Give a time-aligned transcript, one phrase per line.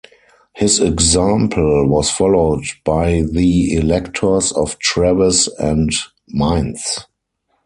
[0.55, 5.91] His example was followed by the electors of Treves and
[6.27, 7.05] Mainz.